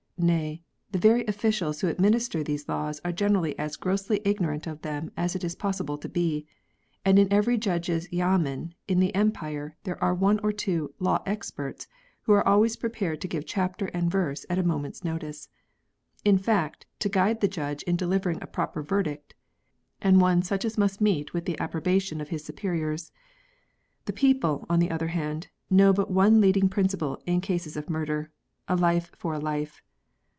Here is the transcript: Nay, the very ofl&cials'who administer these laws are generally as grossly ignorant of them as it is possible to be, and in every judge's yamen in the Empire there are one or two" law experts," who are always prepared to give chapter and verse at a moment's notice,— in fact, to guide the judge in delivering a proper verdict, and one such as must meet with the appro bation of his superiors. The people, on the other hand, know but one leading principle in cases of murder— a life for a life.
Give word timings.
Nay, 0.23 0.61
the 0.91 0.99
very 0.99 1.23
ofl&cials'who 1.23 1.87
administer 1.89 2.43
these 2.43 2.69
laws 2.69 3.01
are 3.03 3.11
generally 3.11 3.57
as 3.57 3.75
grossly 3.75 4.21
ignorant 4.23 4.67
of 4.67 4.83
them 4.83 5.09
as 5.17 5.35
it 5.35 5.43
is 5.43 5.55
possible 5.55 5.97
to 5.97 6.07
be, 6.07 6.45
and 7.03 7.17
in 7.17 7.33
every 7.33 7.57
judge's 7.57 8.07
yamen 8.13 8.73
in 8.87 8.99
the 8.99 9.15
Empire 9.15 9.77
there 9.83 9.97
are 9.99 10.13
one 10.13 10.37
or 10.43 10.51
two" 10.51 10.93
law 11.09 11.23
experts," 11.25 11.87
who 12.21 12.33
are 12.33 12.47
always 12.47 12.77
prepared 12.77 13.19
to 13.19 13.27
give 13.27 13.47
chapter 13.47 13.87
and 13.95 14.11
verse 14.11 14.45
at 14.47 14.59
a 14.59 14.63
moment's 14.63 15.03
notice,— 15.03 15.49
in 16.23 16.37
fact, 16.37 16.85
to 16.99 17.09
guide 17.09 17.41
the 17.41 17.47
judge 17.47 17.81
in 17.85 17.95
delivering 17.95 18.37
a 18.43 18.45
proper 18.45 18.83
verdict, 18.83 19.33
and 20.03 20.21
one 20.21 20.43
such 20.43 20.63
as 20.63 20.77
must 20.77 21.01
meet 21.01 21.33
with 21.33 21.45
the 21.45 21.57
appro 21.59 21.81
bation 21.81 22.21
of 22.21 22.29
his 22.29 22.43
superiors. 22.43 23.11
The 24.05 24.13
people, 24.13 24.67
on 24.69 24.77
the 24.77 24.91
other 24.91 25.07
hand, 25.07 25.47
know 25.71 25.91
but 25.91 26.11
one 26.11 26.39
leading 26.39 26.69
principle 26.69 27.23
in 27.25 27.41
cases 27.41 27.75
of 27.75 27.89
murder— 27.89 28.29
a 28.67 28.75
life 28.75 29.11
for 29.17 29.33
a 29.33 29.39
life. 29.39 29.81